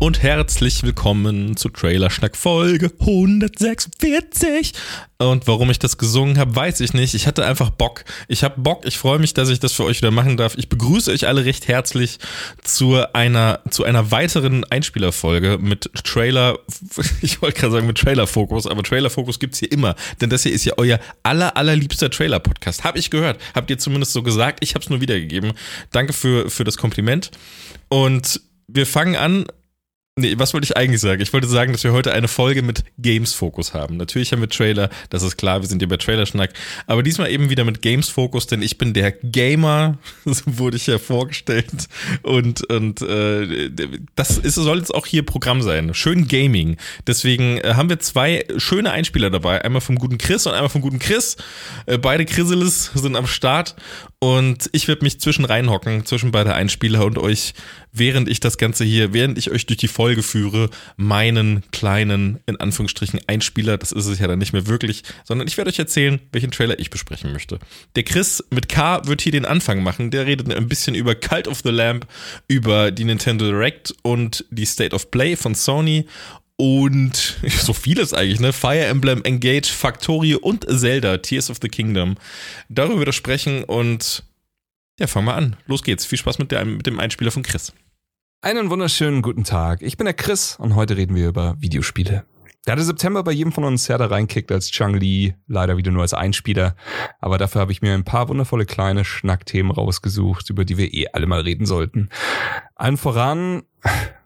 [0.00, 4.72] und herzlich willkommen zu Trailerschnack Folge 146.
[5.18, 7.14] Und warum ich das gesungen habe, weiß ich nicht.
[7.14, 8.04] Ich hatte einfach Bock.
[8.28, 8.86] Ich habe Bock.
[8.86, 10.56] Ich freue mich, dass ich das für euch wieder machen darf.
[10.56, 12.20] Ich begrüße euch alle recht herzlich
[12.62, 16.58] zu einer zu einer weiteren Einspielerfolge mit Trailer.
[17.20, 20.64] Ich wollte gerade sagen mit Trailer-Fokus, aber Trailer-Fokus gibt's hier immer, denn das hier ist
[20.64, 22.84] ja euer aller allerliebster Trailer-Podcast.
[22.84, 23.40] Habe ich gehört.
[23.54, 24.60] Habt ihr zumindest so gesagt?
[24.62, 25.52] Ich habe es nur wiedergegeben.
[25.90, 27.32] Danke für für das Kompliment.
[27.88, 29.46] Und wir fangen an
[30.18, 31.22] Nee, was wollte ich eigentlich sagen?
[31.22, 33.96] Ich wollte sagen, dass wir heute eine Folge mit Games-Fokus haben.
[33.96, 36.50] Natürlich haben wir Trailer, das ist klar, wir sind hier bei Trailerschnack.
[36.88, 40.98] Aber diesmal eben wieder mit Games-Fokus, denn ich bin der Gamer, so wurde ich ja
[40.98, 41.88] vorgestellt.
[42.22, 43.70] Und, und äh,
[44.16, 45.94] das ist, soll jetzt auch hier Programm sein.
[45.94, 46.78] Schön Gaming.
[47.06, 49.64] Deswegen äh, haben wir zwei schöne Einspieler dabei.
[49.64, 51.36] Einmal vom guten Chris und einmal vom guten Chris.
[51.86, 53.76] Äh, beide Chrysalis sind am Start.
[54.20, 57.54] Und ich werde mich zwischen reinhocken, zwischen beide Einspieler und euch,
[57.92, 62.56] während ich das Ganze hier, während ich euch durch die Folge führe, meinen kleinen, in
[62.56, 66.18] Anführungsstrichen, Einspieler, das ist es ja dann nicht mehr wirklich, sondern ich werde euch erzählen,
[66.32, 67.60] welchen Trailer ich besprechen möchte.
[67.94, 70.10] Der Chris mit K wird hier den Anfang machen.
[70.10, 72.04] Der redet ein bisschen über Cult of the Lamp,
[72.48, 76.06] über die Nintendo Direct und die State of Play von Sony
[76.58, 78.52] und so vieles eigentlich, ne?
[78.52, 82.16] Fire Emblem, Engage, Factorio und Zelda, Tears of the Kingdom.
[82.68, 84.24] Darüber wir sprechen und
[84.98, 85.56] ja, fangen wir an.
[85.66, 86.04] Los geht's.
[86.04, 87.72] Viel Spaß mit, der, mit dem Einspieler von Chris.
[88.40, 89.82] Einen wunderschönen guten Tag.
[89.82, 92.24] Ich bin der Chris und heute reden wir über Videospiele.
[92.68, 96.02] Da der September bei jedem von uns härter reinkickt als Chang Li, leider wieder nur
[96.02, 96.76] als Einspieler.
[97.18, 101.06] Aber dafür habe ich mir ein paar wundervolle kleine Schnackthemen rausgesucht, über die wir eh
[101.14, 102.10] alle mal reden sollten.
[102.74, 103.62] Allen voran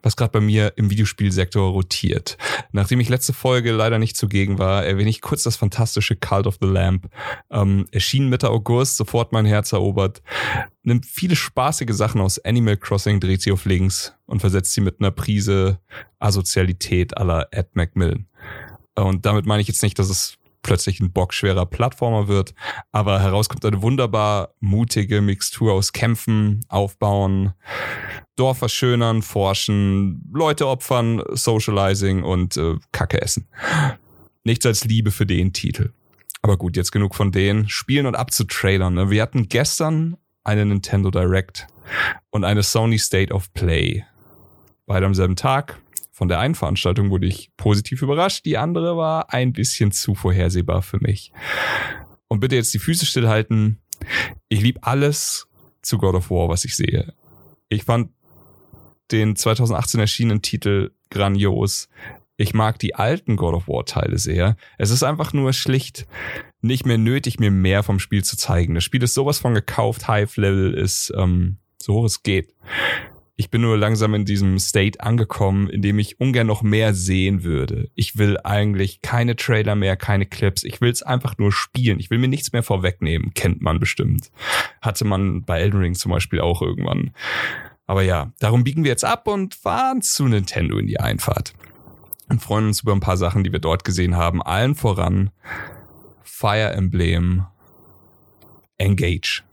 [0.02, 2.36] was gerade bei mir im Videospielsektor rotiert.
[2.72, 6.58] Nachdem ich letzte Folge leider nicht zugegen war, erwähne ich kurz das fantastische Cult of
[6.60, 7.08] the Lamp.
[7.50, 10.22] Ähm, erschien Mitte August, sofort mein Herz erobert.
[10.84, 15.00] Nimmt viele spaßige Sachen aus Animal Crossing, dreht sie auf links und versetzt sie mit
[15.00, 15.78] einer Prise
[16.18, 18.26] Asozialität aller Ed Macmillan.
[18.94, 22.54] Und damit meine ich jetzt nicht, dass es plötzlich ein bockschwerer Plattformer wird.
[22.92, 27.52] Aber heraus kommt eine wunderbar mutige Mixtur aus Kämpfen, Aufbauen,
[28.36, 33.48] Dorf verschönern, forschen, Leute opfern, Socializing und äh, Kacke essen.
[34.44, 35.92] Nichts als Liebe für den Titel.
[36.40, 37.68] Aber gut, jetzt genug von denen.
[37.68, 38.94] Spielen und abzutrailern.
[38.94, 39.10] Ne?
[39.10, 41.66] Wir hatten gestern eine Nintendo Direct
[42.30, 44.04] und eine Sony State of Play.
[44.86, 45.80] Beide am selben Tag.
[46.10, 50.82] Von der einen Veranstaltung wurde ich positiv überrascht, die andere war ein bisschen zu vorhersehbar
[50.82, 51.32] für mich.
[52.28, 53.80] Und bitte jetzt die Füße stillhalten.
[54.48, 55.48] Ich liebe alles
[55.80, 57.14] zu God of War, was ich sehe.
[57.68, 58.10] Ich fand
[59.10, 61.88] den 2018 erschienenen Titel grandios.
[62.36, 64.56] Ich mag die alten God of War Teile sehr.
[64.78, 66.06] Es ist einfach nur schlicht
[66.62, 68.74] nicht mehr nötig, mir mehr vom Spiel zu zeigen.
[68.74, 72.54] Das Spiel ist sowas von gekauft, Hive Level ist ähm, so hoch es geht.
[73.34, 77.42] Ich bin nur langsam in diesem State angekommen, in dem ich ungern noch mehr sehen
[77.42, 77.90] würde.
[77.94, 80.62] Ich will eigentlich keine Trailer mehr, keine Clips.
[80.62, 81.98] Ich will es einfach nur spielen.
[81.98, 83.34] Ich will mir nichts mehr vorwegnehmen.
[83.34, 84.30] Kennt man bestimmt.
[84.80, 87.12] Hatte man bei Elden Ring zum Beispiel auch irgendwann.
[87.86, 91.54] Aber ja, darum biegen wir jetzt ab und fahren zu Nintendo in die Einfahrt.
[92.28, 94.42] Und freuen uns über ein paar Sachen, die wir dort gesehen haben.
[94.42, 95.30] Allen voran
[96.42, 97.46] Fire Emblem
[98.76, 99.44] Engage.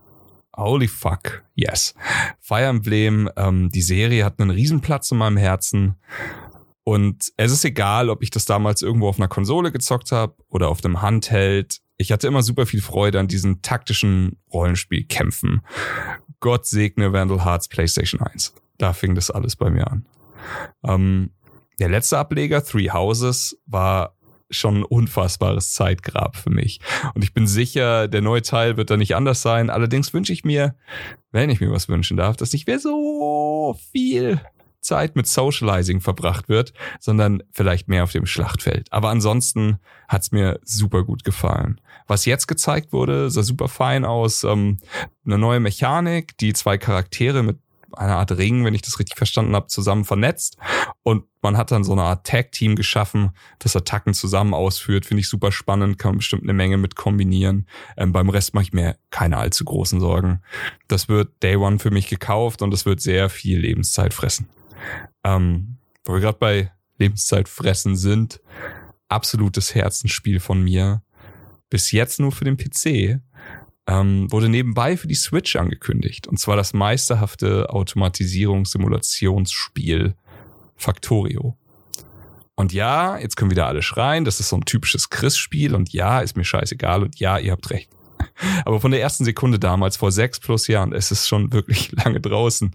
[0.58, 1.94] Holy fuck, yes.
[2.40, 5.98] Fire Emblem, ähm, die Serie hat einen Riesenplatz in meinem Herzen.
[6.84, 10.70] Und es ist egal, ob ich das damals irgendwo auf einer Konsole gezockt habe oder
[10.70, 11.78] auf dem Handheld.
[11.98, 15.62] Ich hatte immer super viel Freude an diesen taktischen Rollenspielkämpfen.
[16.40, 18.56] Gott segne Vandal Hearts PlayStation 1.
[18.80, 20.08] Da fing das alles bei mir an.
[20.84, 21.34] Ähm,
[21.78, 24.16] der letzte Ableger, Three Houses, war
[24.50, 26.80] schon ein unfassbares Zeitgrab für mich.
[27.14, 29.70] Und ich bin sicher, der neue Teil wird da nicht anders sein.
[29.70, 30.76] Allerdings wünsche ich mir,
[31.32, 34.42] wenn ich mir was wünschen darf, dass nicht mehr so viel
[34.82, 38.92] Zeit mit Socializing verbracht wird, sondern vielleicht mehr auf dem Schlachtfeld.
[38.92, 41.82] Aber ansonsten hat's mir super gut gefallen.
[42.08, 44.44] Was jetzt gezeigt wurde, sah super fein aus.
[44.44, 44.78] Ähm,
[45.26, 47.60] eine neue Mechanik, die zwei Charaktere mit
[47.94, 50.58] einer Art Ring, wenn ich das richtig verstanden habe, zusammen vernetzt.
[51.04, 55.06] Und man hat dann so eine Art Tag-Team geschaffen, das Attacken zusammen ausführt.
[55.06, 57.68] Finde ich super spannend, kann man bestimmt eine Menge mit kombinieren.
[57.98, 60.42] Ähm, beim Rest mache ich mir keine allzu großen Sorgen.
[60.88, 64.50] Das wird Day One für mich gekauft und es wird sehr viel Lebenszeit fressen.
[65.24, 68.42] Ähm, wo wir gerade bei Lebenszeit fressen sind,
[69.08, 71.02] absolutes Herzensspiel von mir.
[71.72, 73.22] bis jetzt nur für den PC,
[73.90, 76.28] ähm, wurde nebenbei für die Switch angekündigt.
[76.28, 80.14] Und zwar das meisterhafte Automatisierungssimulationsspiel
[80.76, 81.58] Factorio.
[82.56, 86.20] Und ja, jetzt können wieder alle schreien, das ist so ein typisches Chris-Spiel und ja,
[86.20, 87.90] ist mir scheißegal und ja, ihr habt recht.
[88.66, 92.20] Aber von der ersten Sekunde damals, vor sechs plus Jahren, es ist schon wirklich lange
[92.20, 92.72] draußen.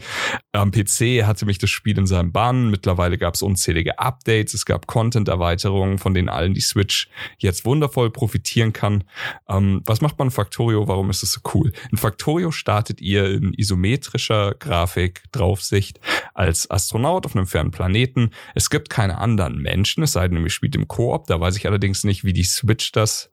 [0.52, 2.70] Am PC hatte mich das Spiel in seinem Bann.
[2.70, 7.08] Mittlerweile gab es unzählige Updates, es gab Content-Erweiterungen, von denen allen die Switch
[7.38, 9.04] jetzt wundervoll profitieren kann.
[9.48, 10.88] Ähm, was macht man in Factorio?
[10.88, 11.72] Warum ist es so cool?
[11.90, 16.00] In Factorio startet ihr in isometrischer Grafik, Draufsicht,
[16.34, 18.30] als Astronaut auf einem fernen Planeten.
[18.54, 21.26] Es gibt keine anderen Menschen, es sei denn, ihr spielt im Koop.
[21.26, 23.30] Da weiß ich allerdings nicht, wie die Switch das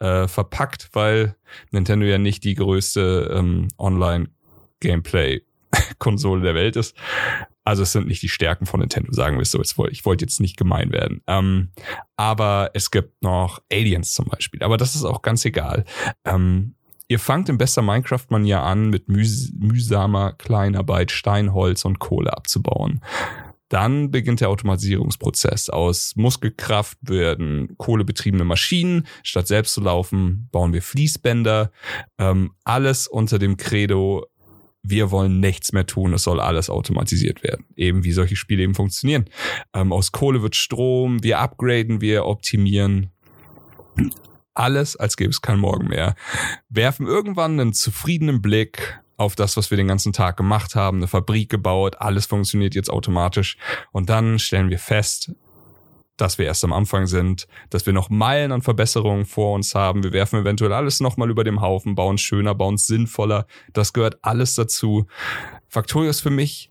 [0.00, 1.36] äh, verpackt, weil
[1.70, 6.94] Nintendo ja nicht die größte ähm, Online-Gameplay-Konsole der Welt ist.
[7.64, 9.60] Also es sind nicht die Stärken von Nintendo, sagen wir es so.
[9.88, 11.22] Ich wollte jetzt nicht gemein werden.
[11.26, 11.70] Ähm,
[12.16, 14.62] aber es gibt noch Aliens zum Beispiel.
[14.62, 15.84] Aber das ist auch ganz egal.
[16.24, 16.74] Ähm,
[17.06, 23.02] ihr fangt im bester Minecraft-Manier an, mit mühs mühsamer Kleinarbeit Steinholz und Kohle abzubauen.
[23.70, 25.70] Dann beginnt der Automatisierungsprozess.
[25.70, 29.06] Aus Muskelkraft werden kohlebetriebene Maschinen.
[29.22, 31.70] Statt selbst zu laufen, bauen wir Fließbänder.
[32.18, 34.26] Ähm, alles unter dem Credo,
[34.82, 37.64] wir wollen nichts mehr tun, es soll alles automatisiert werden.
[37.76, 39.26] Eben wie solche Spiele eben funktionieren.
[39.72, 43.10] Ähm, aus Kohle wird Strom, wir upgraden, wir optimieren.
[44.54, 46.16] Alles, als gäbe es keinen Morgen mehr.
[46.68, 51.06] Werfen irgendwann einen zufriedenen Blick auf das, was wir den ganzen Tag gemacht haben, eine
[51.06, 53.58] Fabrik gebaut, alles funktioniert jetzt automatisch.
[53.92, 55.32] Und dann stellen wir fest,
[56.16, 60.02] dass wir erst am Anfang sind, dass wir noch Meilen an Verbesserungen vor uns haben.
[60.02, 63.46] Wir werfen eventuell alles nochmal über dem Haufen, bauen schöner, bauen sinnvoller.
[63.74, 65.06] Das gehört alles dazu.
[65.68, 66.70] Factorio ist für mich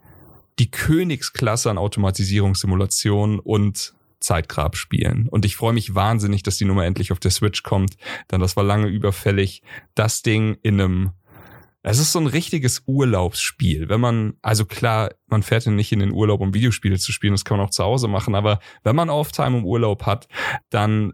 [0.58, 5.30] die Königsklasse an Automatisierungssimulationen und Zeitgrabspielen.
[5.30, 7.96] Und ich freue mich wahnsinnig, dass die Nummer endlich auf der Switch kommt,
[8.32, 9.62] denn das war lange überfällig.
[9.96, 11.12] Das Ding in einem
[11.82, 13.90] es ist so ein richtiges Urlaubsspiel.
[13.90, 17.34] Wenn man, also klar, man fährt ja nicht in den Urlaub, um Videospiele zu spielen,
[17.34, 20.28] das kann man auch zu Hause machen, aber wenn man Off-Time im Urlaub hat,
[20.70, 21.14] dann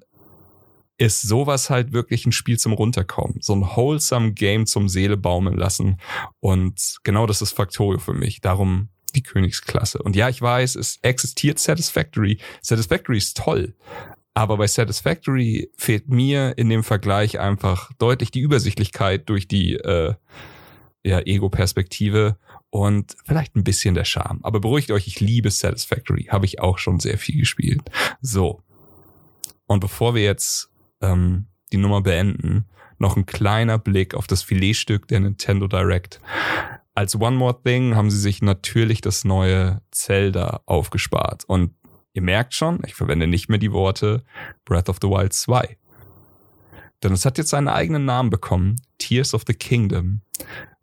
[0.98, 3.42] ist sowas halt wirklich ein Spiel zum Runterkommen.
[3.42, 5.98] So ein wholesome Game zum Seele baumeln lassen.
[6.40, 8.40] Und genau das ist Factorio für mich.
[8.40, 10.02] Darum die Königsklasse.
[10.02, 12.40] Und ja, ich weiß, es existiert Satisfactory.
[12.62, 13.76] Satisfactory ist toll.
[14.34, 20.14] Aber bei Satisfactory fehlt mir in dem Vergleich einfach deutlich die Übersichtlichkeit durch die äh,
[21.06, 22.38] ja, Ego-Perspektive
[22.72, 24.40] und vielleicht ein bisschen der Charme.
[24.42, 26.26] Aber beruhigt euch, ich liebe Satisfactory.
[26.32, 27.82] Habe ich auch schon sehr viel gespielt.
[28.22, 28.62] So.
[29.68, 30.70] Und bevor wir jetzt
[31.02, 32.66] ähm, die Nummer beenden,
[32.98, 36.20] noch ein kleiner Blick auf das Filetstück der Nintendo Direct.
[36.96, 41.44] Als One More Thing haben sie sich natürlich das neue Zelda aufgespart.
[41.46, 41.76] Und
[42.14, 44.24] ihr merkt schon, ich verwende nicht mehr die Worte
[44.64, 45.78] Breath of the Wild 2.
[47.04, 48.78] Denn es hat jetzt seinen eigenen Namen bekommen.
[48.98, 50.22] Tears of the Kingdom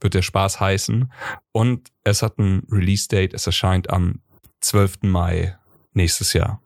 [0.03, 1.13] wird der Spaß heißen.
[1.53, 3.35] Und es hat ein Release-Date.
[3.35, 4.21] Es erscheint am
[4.61, 5.03] 12.
[5.03, 5.57] Mai
[5.93, 6.61] nächstes Jahr.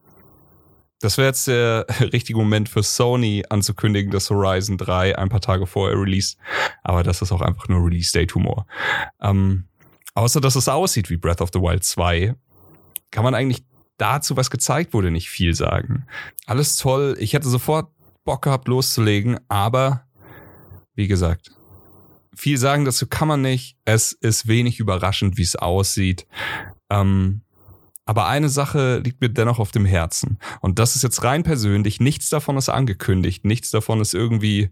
[1.00, 5.66] Das wäre jetzt der richtige Moment für Sony anzukündigen, dass Horizon 3 ein paar Tage
[5.66, 6.38] vorher released.
[6.82, 8.66] Aber das ist auch einfach nur Release-Date-Humor.
[9.20, 9.64] Ähm,
[10.14, 12.34] außer dass es aussieht wie Breath of the Wild 2,
[13.10, 13.64] kann man eigentlich
[13.98, 16.06] dazu, was gezeigt wurde, nicht viel sagen.
[16.46, 17.16] Alles toll.
[17.18, 17.90] Ich hätte sofort
[18.24, 20.06] Bock gehabt, loszulegen, aber
[20.94, 21.55] wie gesagt,
[22.36, 23.76] viel sagen dazu kann man nicht.
[23.84, 26.26] Es ist wenig überraschend, wie es aussieht.
[26.90, 27.42] Ähm,
[28.04, 30.38] aber eine Sache liegt mir dennoch auf dem Herzen.
[30.60, 31.98] Und das ist jetzt rein persönlich.
[31.98, 33.44] Nichts davon ist angekündigt.
[33.44, 34.70] Nichts davon ist irgendwie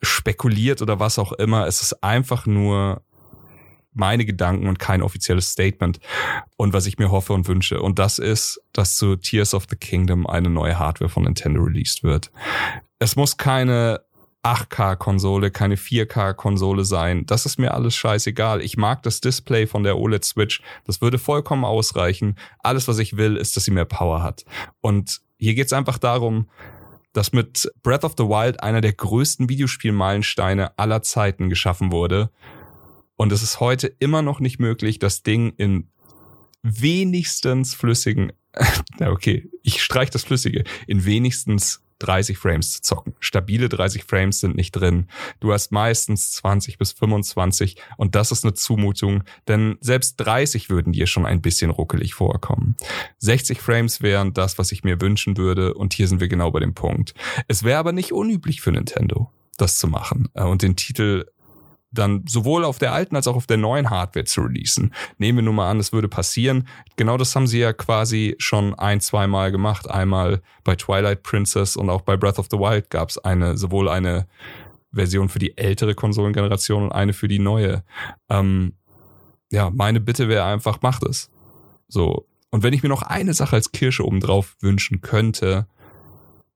[0.00, 1.66] spekuliert oder was auch immer.
[1.66, 3.02] Es ist einfach nur
[3.92, 6.00] meine Gedanken und kein offizielles Statement.
[6.56, 7.82] Und was ich mir hoffe und wünsche.
[7.82, 12.02] Und das ist, dass zu Tears of the Kingdom eine neue Hardware von Nintendo released
[12.02, 12.30] wird.
[13.00, 14.00] Es muss keine
[14.42, 17.26] 8K-Konsole, keine 4K-Konsole sein.
[17.26, 18.62] Das ist mir alles scheißegal.
[18.62, 20.62] Ich mag das Display von der OLED Switch.
[20.84, 22.36] Das würde vollkommen ausreichen.
[22.60, 24.44] Alles, was ich will, ist, dass sie mehr Power hat.
[24.80, 26.48] Und hier geht's einfach darum,
[27.12, 32.30] dass mit Breath of the Wild einer der größten Videospielmeilensteine aller Zeiten geschaffen wurde.
[33.16, 35.90] Und es ist heute immer noch nicht möglich, das Ding in
[36.62, 38.32] wenigstens flüssigen,
[39.00, 43.14] okay, ich streich das Flüssige, in wenigstens 30 Frames zu zocken.
[43.20, 45.06] Stabile 30 Frames sind nicht drin.
[45.38, 50.92] Du hast meistens 20 bis 25 und das ist eine Zumutung, denn selbst 30 würden
[50.92, 52.76] dir schon ein bisschen ruckelig vorkommen.
[53.18, 56.60] 60 Frames wären das, was ich mir wünschen würde und hier sind wir genau bei
[56.60, 57.14] dem Punkt.
[57.48, 61.26] Es wäre aber nicht unüblich für Nintendo, das zu machen äh, und den Titel
[61.92, 64.94] dann sowohl auf der alten als auch auf der neuen Hardware zu releasen.
[65.18, 66.68] Nehmen wir nur mal an, das würde passieren.
[66.96, 69.90] Genau das haben sie ja quasi schon ein, zwei Mal gemacht.
[69.90, 73.88] Einmal bei Twilight Princess und auch bei Breath of the Wild gab es eine, sowohl
[73.88, 74.26] eine
[74.92, 77.82] Version für die ältere Konsolengeneration und eine für die neue.
[78.28, 78.74] Ähm,
[79.50, 81.30] ja, meine Bitte wäre einfach, macht es.
[81.88, 82.26] So.
[82.50, 85.66] Und wenn ich mir noch eine Sache als Kirsche obendrauf wünschen könnte,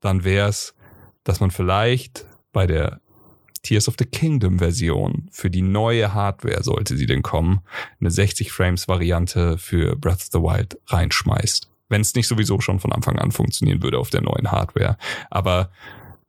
[0.00, 0.74] dann wäre es,
[1.22, 3.00] dass man vielleicht bei der
[3.64, 7.60] Tears of the Kingdom Version für die neue Hardware, sollte sie denn kommen,
[8.00, 11.68] eine 60 Frames Variante für Breath of the Wild reinschmeißt.
[11.88, 14.96] Wenn es nicht sowieso schon von Anfang an funktionieren würde auf der neuen Hardware.
[15.30, 15.70] Aber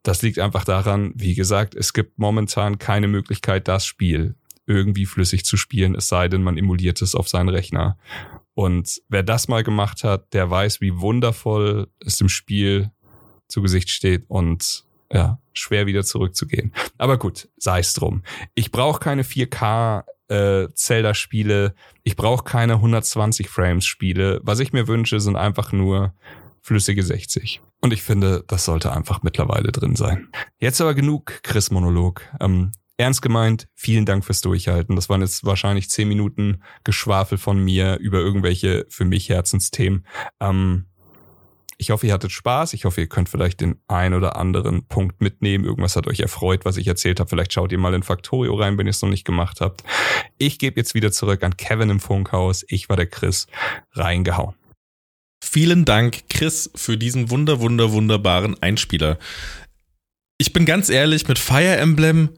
[0.02, 4.34] das liegt einfach daran, wie gesagt, es gibt momentan keine Möglichkeit, das Spiel
[4.66, 7.96] irgendwie flüssig zu spielen, es sei denn, man emuliert es auf seinen Rechner.
[8.54, 12.90] Und wer das mal gemacht hat, der weiß, wie wundervoll es im Spiel
[13.48, 16.72] zu Gesicht steht und ja, schwer wieder zurückzugehen.
[16.98, 18.22] Aber gut, sei es drum.
[18.54, 21.74] Ich brauche keine 4K äh, Zelda-Spiele.
[22.02, 24.40] Ich brauche keine 120 Frames-Spiele.
[24.42, 26.14] Was ich mir wünsche, sind einfach nur
[26.60, 27.60] flüssige 60.
[27.80, 30.28] Und ich finde, das sollte einfach mittlerweile drin sein.
[30.58, 32.22] Jetzt aber genug Chris-Monolog.
[32.40, 34.96] Ähm, ernst gemeint, vielen Dank fürs Durchhalten.
[34.96, 40.06] Das waren jetzt wahrscheinlich 10 Minuten Geschwafel von mir über irgendwelche für mich Herzensthemen.
[40.40, 40.86] Ähm,
[41.78, 42.72] ich hoffe, ihr hattet Spaß.
[42.72, 45.64] Ich hoffe, ihr könnt vielleicht den ein oder anderen Punkt mitnehmen.
[45.64, 47.28] Irgendwas hat euch erfreut, was ich erzählt habe.
[47.28, 49.84] Vielleicht schaut ihr mal in Factorio rein, wenn ihr es noch nicht gemacht habt.
[50.38, 52.64] Ich gebe jetzt wieder zurück an Kevin im Funkhaus.
[52.68, 53.46] Ich war der Chris.
[53.92, 54.54] Reingehauen.
[55.44, 59.18] Vielen Dank, Chris, für diesen wunder, wunder, wunderbaren Einspieler.
[60.38, 62.30] Ich bin ganz ehrlich, mit Fire Emblem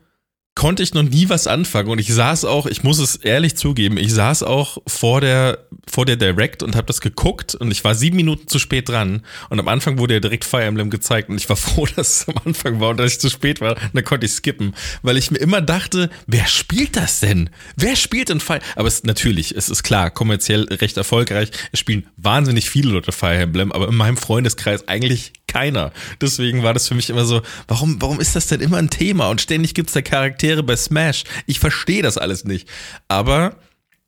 [0.58, 3.96] konnte ich noch nie was anfangen und ich saß auch, ich muss es ehrlich zugeben,
[3.96, 7.94] ich saß auch vor der vor der Direct und habe das geguckt und ich war
[7.94, 11.36] sieben Minuten zu spät dran und am Anfang wurde ja direkt Fire Emblem gezeigt und
[11.36, 13.76] ich war froh, dass es am Anfang war und dass ich zu spät war.
[13.76, 17.50] Und dann konnte ich skippen, weil ich mir immer dachte, wer spielt das denn?
[17.76, 18.60] Wer spielt denn Fire?
[18.74, 21.52] Aber es natürlich, es ist klar, kommerziell recht erfolgreich.
[21.70, 25.92] Es spielen wahnsinnig viele Leute Fire Emblem, aber in meinem Freundeskreis eigentlich keiner.
[26.20, 29.28] Deswegen war das für mich immer so, warum, warum ist das denn immer ein Thema?
[29.28, 31.24] Und ständig gibt's da Charaktere bei Smash.
[31.46, 32.68] Ich verstehe das alles nicht.
[33.08, 33.56] Aber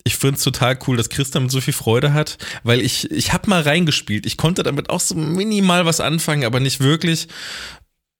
[0.04, 3.32] ich finde es total cool, dass Chris damit so viel Freude hat, weil ich, ich
[3.32, 4.26] habe mal reingespielt.
[4.26, 7.28] Ich konnte damit auch so minimal was anfangen, aber nicht wirklich.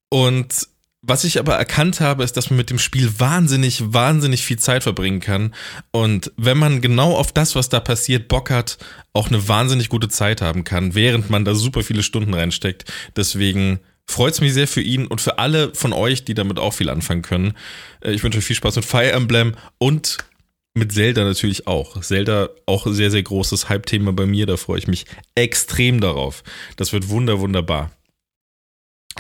[0.09, 0.69] Und
[1.03, 4.83] was ich aber erkannt habe, ist, dass man mit dem Spiel wahnsinnig, wahnsinnig viel Zeit
[4.83, 5.55] verbringen kann.
[5.93, 8.79] Und wenn man genau auf das, was da passiert, Bock hat,
[9.15, 12.85] auch eine wahnsinnig gute Zeit haben kann, während man da super viele Stunden reinsteckt.
[13.17, 16.75] Deswegen freut es mich sehr für ihn und für alle von euch, die damit auch
[16.75, 17.55] viel anfangen können.
[18.03, 20.19] Äh, ich wünsche euch viel Spaß mit Fire Emblem und
[20.75, 22.01] mit Zelda natürlich auch.
[22.01, 26.45] Zelda auch sehr, sehr großes Hype-Thema bei mir, da freue ich mich extrem darauf.
[26.77, 27.91] Das wird wunder, wunderbar.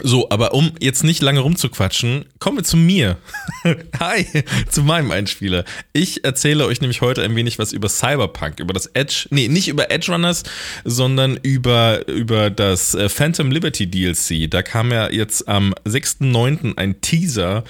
[0.02, 3.18] So, aber um jetzt nicht lange rumzuquatschen, kommen wir zu mir.
[4.00, 4.26] Hi,
[4.68, 5.64] zu meinem Einspieler.
[5.92, 9.68] Ich erzähle euch nämlich heute ein wenig was über Cyberpunk, über das Edge, nee, nicht
[9.68, 10.42] über Edge Runners,
[10.84, 14.50] sondern über, über das äh, Phantom Liberty DLC.
[14.50, 16.76] Da kam ja jetzt am 6.9.
[16.76, 17.64] ein Teaser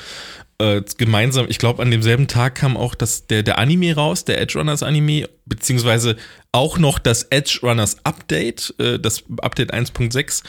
[0.61, 4.41] äh, gemeinsam, ich glaube, an demselben Tag kam auch das, der, der Anime raus, der
[4.41, 6.17] Edge Runners Anime, beziehungsweise
[6.53, 10.43] auch noch das Edge Runners Update, äh, das Update 1.6.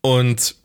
[0.00, 0.56] Und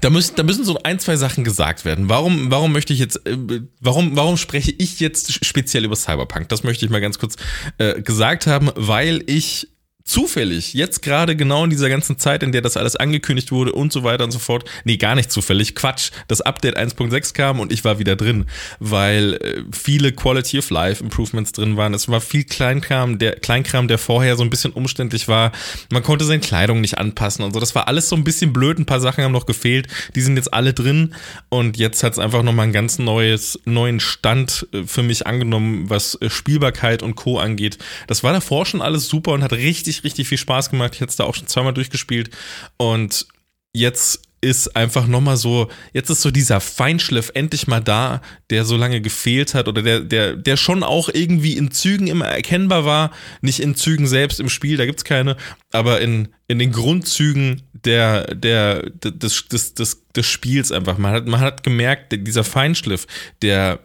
[0.00, 2.08] da müssen, da müssen so ein, zwei Sachen gesagt werden.
[2.08, 3.36] Warum, warum möchte ich jetzt, äh,
[3.80, 6.48] warum, warum spreche ich jetzt speziell über Cyberpunk?
[6.48, 7.36] Das möchte ich mal ganz kurz
[7.78, 9.68] äh, gesagt haben, weil ich
[10.04, 13.92] zufällig, jetzt gerade genau in dieser ganzen Zeit, in der das alles angekündigt wurde und
[13.92, 17.72] so weiter und so fort, nee, gar nicht zufällig, Quatsch, das Update 1.6 kam und
[17.72, 18.46] ich war wieder drin,
[18.80, 21.94] weil äh, viele Quality of Life Improvements drin waren.
[21.94, 25.52] Es war viel Kleinkram, der Kleinkram, der vorher so ein bisschen umständlich war.
[25.90, 27.60] Man konnte seine Kleidung nicht anpassen und so.
[27.60, 28.78] Das war alles so ein bisschen blöd.
[28.78, 29.88] Ein paar Sachen haben noch gefehlt.
[30.14, 31.14] Die sind jetzt alle drin
[31.48, 35.90] und jetzt hat es einfach nochmal einen ganz neues, neuen Stand äh, für mich angenommen,
[35.90, 37.38] was äh, Spielbarkeit und Co.
[37.38, 37.78] angeht.
[38.06, 40.94] Das war davor schon alles super und hat richtig richtig, richtig viel Spaß gemacht.
[40.94, 42.30] Ich hatte es da auch schon zweimal durchgespielt.
[42.76, 43.26] Und
[43.72, 48.20] jetzt ist einfach nochmal so, jetzt ist so dieser Feinschliff endlich mal da,
[48.50, 52.26] der so lange gefehlt hat oder der, der, der schon auch irgendwie in Zügen immer
[52.26, 53.12] erkennbar war.
[53.40, 55.36] Nicht in Zügen selbst im Spiel, da gibt's keine,
[55.70, 60.98] aber in, in den Grundzügen der, der, des, des, des, des Spiels einfach.
[60.98, 63.06] Man hat, man hat gemerkt, dieser Feinschliff,
[63.42, 63.78] der,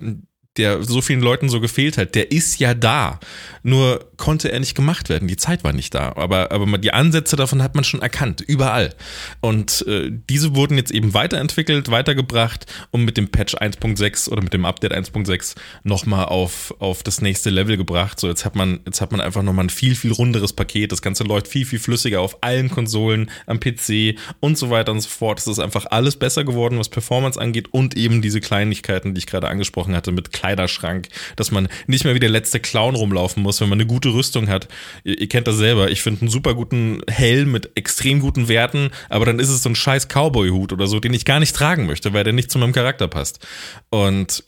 [0.57, 3.19] der so vielen Leuten so gefehlt hat, der ist ja da.
[3.63, 5.27] Nur konnte er nicht gemacht werden.
[5.27, 6.13] Die Zeit war nicht da.
[6.15, 8.93] Aber, aber die Ansätze davon hat man schon erkannt, überall.
[9.41, 14.53] Und äh, diese wurden jetzt eben weiterentwickelt, weitergebracht und mit dem Patch 1.6 oder mit
[14.53, 18.19] dem Update 1.6 nochmal auf, auf das nächste Level gebracht.
[18.19, 20.91] So, jetzt hat man, jetzt hat man einfach nochmal ein viel, viel runderes Paket.
[20.91, 25.01] Das Ganze läuft viel, viel flüssiger auf allen Konsolen, am PC und so weiter und
[25.01, 25.39] so fort.
[25.39, 29.27] Es ist einfach alles besser geworden, was Performance angeht und eben diese Kleinigkeiten, die ich
[29.27, 33.43] gerade angesprochen hatte, mit Klein Kleiderschrank, dass man nicht mehr wie der letzte Clown rumlaufen
[33.43, 34.69] muss, wenn man eine gute Rüstung hat.
[35.03, 35.91] Ihr, ihr kennt das selber.
[35.91, 39.69] Ich finde einen super guten Helm mit extrem guten Werten, aber dann ist es so
[39.69, 42.59] ein scheiß Cowboy-Hut oder so, den ich gar nicht tragen möchte, weil der nicht zu
[42.59, 43.45] meinem Charakter passt.
[43.89, 44.43] Und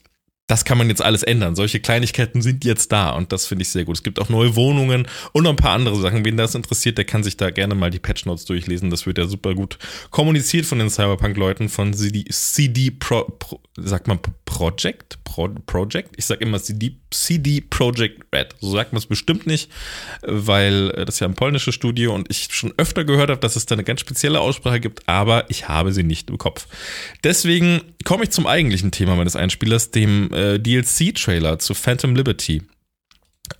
[0.50, 1.54] das kann man jetzt alles ändern.
[1.54, 3.96] Solche Kleinigkeiten sind jetzt da und das finde ich sehr gut.
[3.96, 6.24] Es gibt auch neue Wohnungen und noch ein paar andere Sachen.
[6.24, 8.90] Wen das interessiert, der kann sich da gerne mal die Patch Notes durchlesen.
[8.90, 9.78] Das wird ja super gut
[10.10, 15.22] kommuniziert von den Cyberpunk-Leuten von CD, CD Pro, Pro, sagt man Project?
[15.22, 16.10] Pro, Project?
[16.16, 18.56] Ich sag immer CD, CD Project Red.
[18.60, 19.70] So sagt man es bestimmt nicht,
[20.22, 23.66] weil äh, das ja ein polnisches Studio und ich schon öfter gehört habe, dass es
[23.66, 26.66] da eine ganz spezielle Aussprache gibt, aber ich habe sie nicht im Kopf.
[27.22, 32.62] Deswegen komme ich zum eigentlichen Thema meines Einspielers, dem äh, DLC-Trailer zu Phantom Liberty.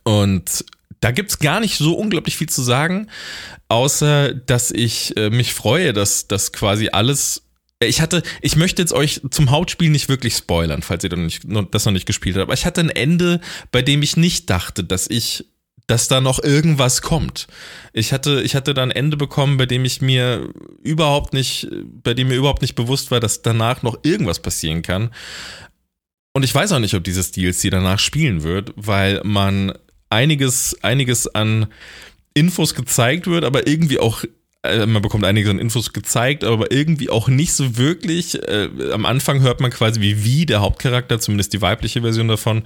[0.05, 0.65] Und
[1.01, 3.09] da gibt's gar nicht so unglaublich viel zu sagen,
[3.69, 7.43] außer dass ich äh, mich freue, dass das quasi alles.
[7.83, 11.93] Ich hatte, ich möchte jetzt euch zum Hauptspiel nicht wirklich spoilern, falls ihr das, noch
[11.93, 13.41] nicht gespielt habt, aber ich hatte ein Ende,
[13.73, 15.47] bei dem ich nicht dachte, dass ich
[15.91, 17.49] dass da noch irgendwas kommt.
[17.93, 20.49] Ich hatte, ich hatte da ein Ende bekommen, bei dem ich mir
[20.85, 21.67] überhaupt nicht,
[22.05, 25.11] bei dem mir überhaupt nicht bewusst war, dass danach noch irgendwas passieren kann.
[26.33, 29.73] Und ich weiß auch nicht, ob dieses DLC danach spielen wird, weil man
[30.11, 31.67] einiges, einiges an
[32.35, 34.25] Infos gezeigt wird, aber irgendwie auch
[34.63, 38.43] äh, man bekommt einiges an Infos gezeigt, aber irgendwie auch nicht so wirklich.
[38.47, 42.63] Äh, am Anfang hört man quasi wie wie der Hauptcharakter, zumindest die weibliche Version davon,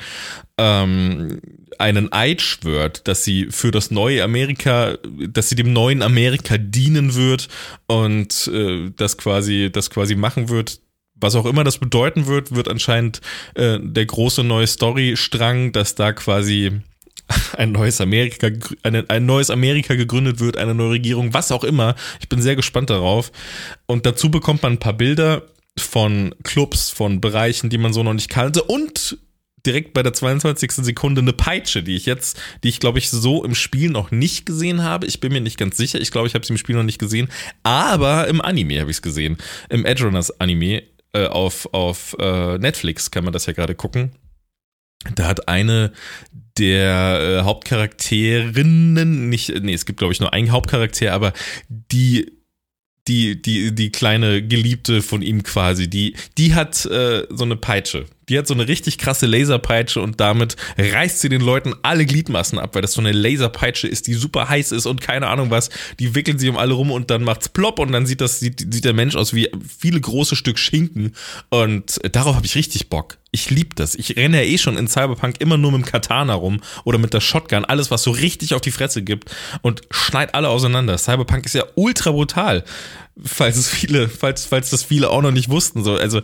[0.59, 1.41] ähm,
[1.79, 7.15] einen Eid schwört, dass sie für das neue Amerika, dass sie dem neuen Amerika dienen
[7.15, 7.49] wird
[7.87, 10.81] und äh, das quasi, das quasi machen wird,
[11.15, 13.21] was auch immer das bedeuten wird, wird anscheinend
[13.55, 16.81] äh, der große neue Storystrang, dass da quasi
[17.57, 18.51] ein neues Amerika,
[18.83, 21.95] eine, ein neues Amerika gegründet wird, eine neue Regierung, was auch immer.
[22.21, 23.33] Ich bin sehr gespannt darauf.
[23.87, 25.43] Und dazu bekommt man ein paar Bilder
[25.79, 29.19] von Clubs, von Bereichen, die man so noch nicht kannte und
[29.67, 30.73] direkt bei der 22.
[30.73, 34.45] Sekunde eine Peitsche, die ich jetzt, die ich glaube ich so im Spiel noch nicht
[34.45, 35.07] gesehen habe.
[35.07, 36.01] Ich bin mir nicht ganz sicher.
[36.01, 37.29] Ich glaube, ich habe sie im Spiel noch nicht gesehen,
[37.63, 39.39] aber im Anime habe ich es gesehen.
[39.71, 40.83] Im Edgerunners Anime
[41.15, 44.13] äh, auf, auf äh, Netflix kann man das ja gerade gucken.
[45.15, 45.93] Da hat eine
[46.59, 51.33] der äh, Hauptcharakterinnen, nicht, nee, es gibt glaube ich nur einen Hauptcharakter, aber
[51.69, 52.33] die
[53.07, 58.07] die, die, die kleine Geliebte von ihm quasi, die, die hat äh, so eine Peitsche.
[58.29, 62.59] Die hat so eine richtig krasse Laserpeitsche und damit reißt sie den Leuten alle Gliedmassen
[62.59, 65.71] ab, weil das so eine Laserpeitsche ist, die super heiß ist und keine Ahnung was.
[65.99, 68.73] Die wickeln sie um alle rum und dann macht's plopp und dann sieht das, sieht,
[68.73, 71.15] sieht der Mensch aus wie viele große Stück Schinken.
[71.51, 73.19] Und darauf habe ich richtig Bock.
[73.35, 73.97] Ich liebe das.
[73.97, 77.15] Ich renne ja eh schon in Cyberpunk immer nur mit dem Katana rum oder mit
[77.15, 77.65] der Shotgun.
[77.65, 80.97] Alles, was so richtig auf die Fresse gibt und schneid alle auseinander.
[80.99, 82.65] Cyberpunk ist ja ultra brutal.
[83.21, 85.83] Falls es viele, falls, falls das viele auch noch nicht wussten.
[85.83, 86.23] So, also,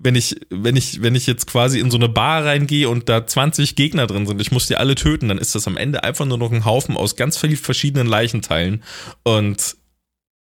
[0.00, 3.26] wenn ich, wenn ich, wenn ich jetzt quasi in so eine Bar reingehe und da
[3.26, 6.24] 20 Gegner drin sind, ich muss die alle töten, dann ist das am Ende einfach
[6.24, 8.84] nur noch ein Haufen aus ganz vielen verschiedenen Leichenteilen.
[9.24, 9.76] Und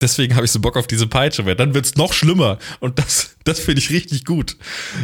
[0.04, 2.58] deswegen habe ich so Bock auf diese Peitsche, weil dann wird's noch schlimmer.
[2.78, 4.56] Und das, das finde ich richtig gut.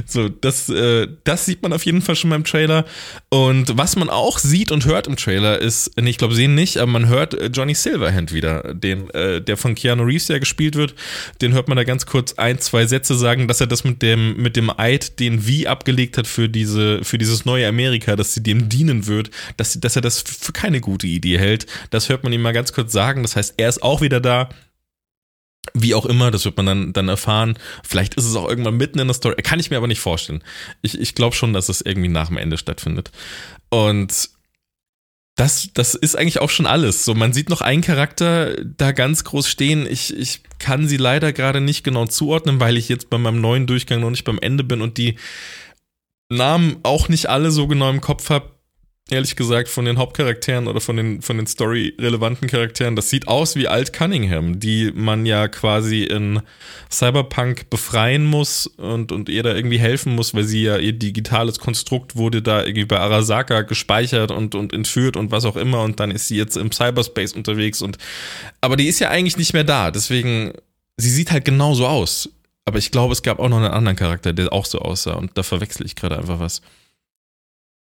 [0.07, 2.85] So, das, äh, das sieht man auf jeden Fall schon beim Trailer.
[3.31, 6.77] Und was man auch sieht und hört im Trailer ist, nee, ich glaube, sehen nicht,
[6.77, 10.77] aber man hört äh, Johnny Silverhand wieder, den, äh, der von Keanu Reeves ja gespielt
[10.77, 10.95] wird.
[11.41, 14.37] Den hört man da ganz kurz ein, zwei Sätze sagen, dass er das mit dem,
[14.37, 18.43] mit dem Eid, den Wie abgelegt hat für diese, für dieses neue Amerika, dass sie
[18.43, 21.67] dem dienen wird, dass, dass er das für keine gute Idee hält.
[21.89, 23.23] Das hört man ihm mal ganz kurz sagen.
[23.23, 24.51] Das heißt, er ist auch wieder da
[25.75, 27.59] wie auch immer, das wird man dann, dann erfahren.
[27.85, 29.37] Vielleicht ist es auch irgendwann mitten in der Story.
[29.43, 30.43] Kann ich mir aber nicht vorstellen.
[30.83, 33.11] Ich, ich glaube schon, dass es irgendwie nach dem Ende stattfindet.
[33.69, 34.31] Und
[35.37, 37.05] das, das ist eigentlich auch schon alles.
[37.05, 39.87] So, man sieht noch einen Charakter da ganz groß stehen.
[39.87, 43.67] Ich, ich kann sie leider gerade nicht genau zuordnen, weil ich jetzt bei meinem neuen
[43.67, 45.17] Durchgang noch nicht beim Ende bin und die
[46.31, 48.60] Namen auch nicht alle so genau im Kopf habe
[49.11, 52.97] ehrlich gesagt, von den Hauptcharakteren oder von den, von den story-relevanten Charakteren.
[52.97, 56.41] Das sieht aus wie Alt Cunningham, die man ja quasi in
[56.91, 61.59] Cyberpunk befreien muss und, und ihr da irgendwie helfen muss, weil sie ja ihr digitales
[61.59, 66.01] Konstrukt wurde da irgendwie bei Arasaka gespeichert und, und entführt und was auch immer und
[66.01, 67.99] dann ist sie jetzt im Cyberspace unterwegs und,
[68.61, 70.53] aber die ist ja eigentlich nicht mehr da, deswegen,
[70.97, 72.29] sie sieht halt genauso aus.
[72.67, 75.37] Aber ich glaube, es gab auch noch einen anderen Charakter, der auch so aussah und
[75.37, 76.63] da verwechsel ich gerade einfach was.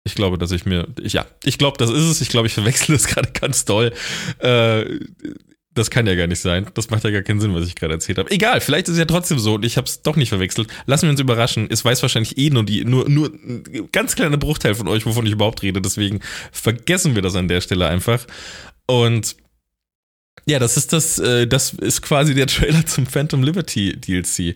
[0.05, 2.21] Ich glaube, dass ich mir, ich, ja, ich glaube, das ist es.
[2.21, 3.93] Ich glaube, ich verwechsel es gerade ganz doll.
[4.39, 4.99] Äh,
[5.73, 6.67] das kann ja gar nicht sein.
[6.75, 8.29] Das macht ja gar keinen Sinn, was ich gerade erzählt habe.
[8.29, 10.67] Egal, vielleicht ist es ja trotzdem so und ich habe es doch nicht verwechselt.
[10.85, 11.67] Lassen wir uns überraschen.
[11.69, 15.25] Es weiß wahrscheinlich eh nur die, nur, nur ein ganz kleiner Bruchteil von euch, wovon
[15.25, 15.81] ich überhaupt rede.
[15.81, 16.19] Deswegen
[16.51, 18.25] vergessen wir das an der Stelle einfach.
[18.85, 19.35] Und
[20.45, 24.55] ja, das ist das, äh, das ist quasi der Trailer zum Phantom Liberty DLC.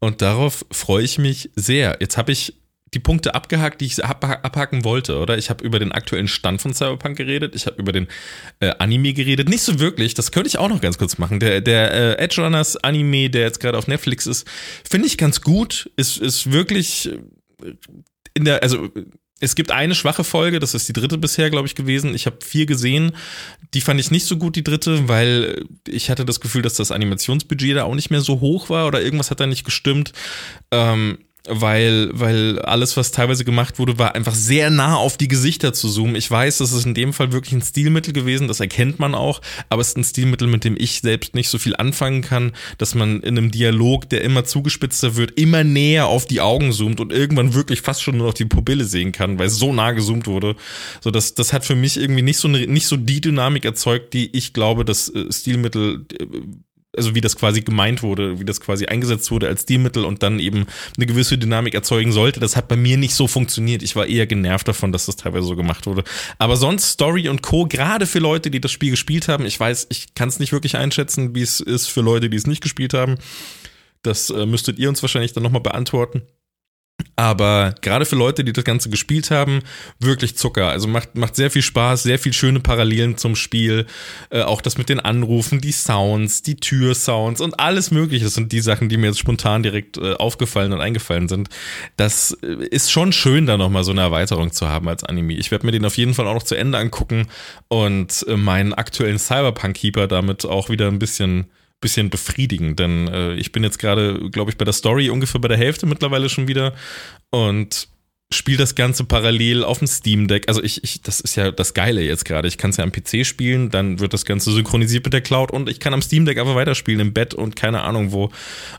[0.00, 1.98] Und darauf freue ich mich sehr.
[2.00, 2.54] Jetzt habe ich
[2.94, 5.36] die Punkte abgehakt, die ich abhaken wollte, oder?
[5.36, 8.06] Ich habe über den aktuellen Stand von Cyberpunk geredet, ich habe über den
[8.60, 9.48] äh, Anime geredet.
[9.48, 11.40] Nicht so wirklich, das könnte ich auch noch ganz kurz machen.
[11.40, 14.46] Der, der äh, Edge Runners Anime, der jetzt gerade auf Netflix ist,
[14.88, 15.90] finde ich ganz gut.
[15.96, 17.10] Ist, ist wirklich
[17.62, 17.72] äh,
[18.34, 18.90] in der, also
[19.40, 22.14] es gibt eine schwache Folge, das ist die dritte bisher, glaube ich, gewesen.
[22.14, 23.12] Ich habe vier gesehen.
[23.74, 26.90] Die fand ich nicht so gut, die dritte, weil ich hatte das Gefühl, dass das
[26.90, 30.12] Animationsbudget da auch nicht mehr so hoch war oder irgendwas hat da nicht gestimmt.
[30.70, 31.18] Ähm,
[31.48, 35.88] weil, weil alles, was teilweise gemacht wurde, war einfach sehr nah auf die Gesichter zu
[35.88, 36.16] zoomen.
[36.16, 39.40] Ich weiß, das ist in dem Fall wirklich ein Stilmittel gewesen, das erkennt man auch,
[39.68, 42.94] aber es ist ein Stilmittel, mit dem ich selbst nicht so viel anfangen kann, dass
[42.94, 47.12] man in einem Dialog, der immer zugespitzter wird, immer näher auf die Augen zoomt und
[47.12, 50.26] irgendwann wirklich fast schon nur noch die Pupille sehen kann, weil es so nah gezoomt
[50.26, 50.56] wurde.
[51.00, 54.14] So, das, das hat für mich irgendwie nicht so, eine, nicht so die Dynamik erzeugt,
[54.14, 56.26] die ich glaube, das äh, Stilmittel äh,
[56.96, 60.38] also wie das quasi gemeint wurde, wie das quasi eingesetzt wurde als Stilmittel und dann
[60.38, 62.40] eben eine gewisse Dynamik erzeugen sollte.
[62.40, 63.82] Das hat bei mir nicht so funktioniert.
[63.82, 66.04] Ich war eher genervt davon, dass das teilweise so gemacht wurde.
[66.38, 67.66] Aber sonst Story und Co.
[67.66, 69.46] Gerade für Leute, die das Spiel gespielt haben.
[69.46, 72.46] Ich weiß, ich kann es nicht wirklich einschätzen, wie es ist für Leute, die es
[72.46, 73.16] nicht gespielt haben.
[74.02, 76.22] Das äh, müsstet ihr uns wahrscheinlich dann nochmal beantworten.
[77.18, 79.60] Aber gerade für Leute, die das Ganze gespielt haben,
[79.98, 80.68] wirklich Zucker.
[80.68, 83.86] Also macht, macht sehr viel Spaß, sehr viel schöne Parallelen zum Spiel.
[84.28, 88.24] Äh, auch das mit den Anrufen, die Sounds, die Türsounds und alles Mögliche.
[88.24, 91.48] Das sind die Sachen, die mir jetzt spontan direkt äh, aufgefallen und eingefallen sind.
[91.96, 95.34] Das äh, ist schon schön, da nochmal so eine Erweiterung zu haben als Anime.
[95.34, 97.28] Ich werde mir den auf jeden Fall auch noch zu Ende angucken
[97.68, 101.46] und äh, meinen aktuellen Cyberpunk-Keeper damit auch wieder ein bisschen
[101.80, 105.48] bisschen befriedigen, denn äh, ich bin jetzt gerade, glaube ich, bei der Story ungefähr bei
[105.48, 106.74] der Hälfte mittlerweile schon wieder
[107.30, 107.88] und
[108.32, 110.48] spiele das Ganze parallel auf dem Steam Deck.
[110.48, 112.48] Also ich, ich, das ist ja das Geile jetzt gerade.
[112.48, 115.52] Ich kann es ja am PC spielen, dann wird das Ganze synchronisiert mit der Cloud
[115.52, 118.30] und ich kann am Steam Deck einfach weiterspielen im Bett und keine Ahnung wo.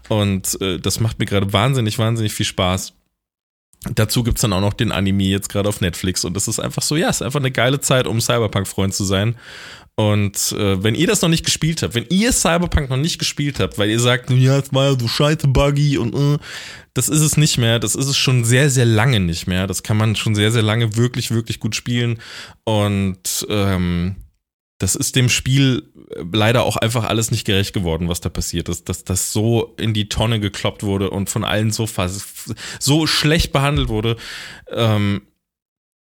[0.09, 2.93] Und äh, das macht mir gerade wahnsinnig, wahnsinnig viel Spaß.
[3.93, 6.59] Dazu gibt es dann auch noch den Anime jetzt gerade auf Netflix und das ist
[6.59, 9.35] einfach so, ja, ist einfach eine geile Zeit, um Cyberpunk-Freund zu sein.
[9.99, 13.59] Und äh, wenn ihr das noch nicht gespielt habt, wenn ihr Cyberpunk noch nicht gespielt
[13.59, 16.37] habt, weil ihr sagt, ja, es war ja so scheiße buggy und äh,
[16.93, 19.65] das ist es nicht mehr, das ist es schon sehr, sehr lange nicht mehr.
[19.65, 22.19] Das kann man schon sehr, sehr lange wirklich, wirklich gut spielen.
[22.63, 24.17] Und ähm,
[24.77, 25.91] das ist dem Spiel
[26.31, 28.89] leider auch einfach alles nicht gerecht geworden, was da passiert ist.
[28.89, 31.87] Dass das so in die Tonne gekloppt wurde und von allen so,
[32.79, 34.15] so schlecht behandelt wurde.
[34.71, 35.23] Ähm,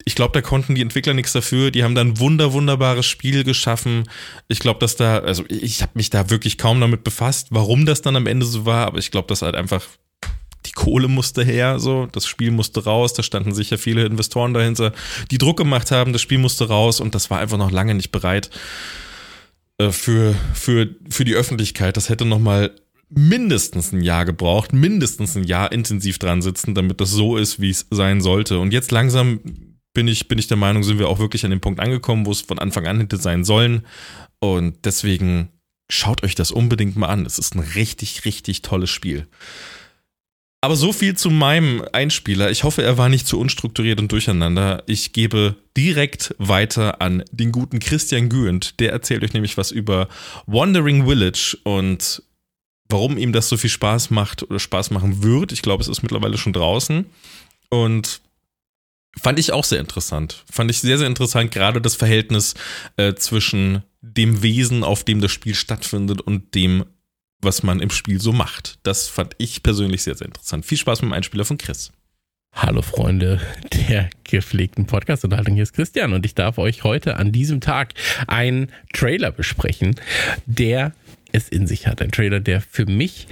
[0.07, 1.71] ich glaube, da konnten die Entwickler nichts dafür.
[1.71, 4.07] Die haben dann ein wunder, wunderbares Spiel geschaffen.
[4.47, 8.03] Ich glaube, dass da, also ich habe mich da wirklich kaum damit befasst, warum das
[8.03, 9.83] dann am Ende so war, aber ich glaube, dass halt einfach
[10.67, 14.93] die Kohle musste her, so, das Spiel musste raus, da standen sicher viele Investoren dahinter,
[15.31, 18.11] die Druck gemacht haben, das Spiel musste raus und das war einfach noch lange nicht
[18.11, 18.51] bereit
[19.79, 21.97] äh, für, für, für die Öffentlichkeit.
[21.97, 22.71] Das hätte nochmal
[23.09, 27.69] mindestens ein Jahr gebraucht, mindestens ein Jahr intensiv dran sitzen, damit das so ist, wie
[27.69, 28.59] es sein sollte.
[28.59, 29.39] Und jetzt langsam
[29.95, 32.31] bin ich, bin ich der Meinung, sind wir auch wirklich an dem Punkt angekommen, wo
[32.31, 33.87] es von Anfang an hätte sein sollen.
[34.39, 35.49] Und deswegen
[35.89, 37.25] schaut euch das unbedingt mal an.
[37.25, 39.27] Es ist ein richtig, richtig tolles Spiel.
[40.61, 42.49] Aber so viel zu meinem Einspieler.
[42.49, 44.83] Ich hoffe, er war nicht zu unstrukturiert und durcheinander.
[44.87, 48.79] Ich gebe direkt weiter an den guten Christian Güend.
[48.79, 50.07] Der erzählt euch nämlich was über
[50.47, 52.23] Wandering Village und
[52.89, 55.51] warum ihm das so viel Spaß macht oder Spaß machen wird.
[55.51, 57.05] Ich glaube, es ist mittlerweile schon draußen.
[57.69, 58.21] Und
[59.21, 60.43] Fand ich auch sehr interessant.
[60.51, 62.53] Fand ich sehr, sehr interessant, gerade das Verhältnis
[62.97, 66.85] äh, zwischen dem Wesen, auf dem das Spiel stattfindet und dem,
[67.41, 68.79] was man im Spiel so macht.
[68.83, 70.65] Das fand ich persönlich sehr, sehr interessant.
[70.65, 71.91] Viel Spaß mit dem Einspieler von Chris.
[72.53, 73.41] Hallo Freunde
[73.73, 75.55] der gepflegten Podcast-Unterhaltung.
[75.55, 77.93] Hier ist Christian und ich darf euch heute an diesem Tag
[78.27, 79.95] einen Trailer besprechen,
[80.45, 80.93] der
[81.33, 82.01] es in sich hat.
[82.01, 83.27] Ein Trailer, der für mich